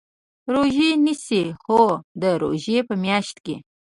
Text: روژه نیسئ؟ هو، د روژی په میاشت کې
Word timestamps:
روژه 0.53 0.89
نیسئ؟ 1.05 1.41
هو، 1.63 1.81
د 2.21 2.23
روژی 2.41 2.77
په 2.87 2.93
میاشت 3.03 3.35
کې 3.45 3.55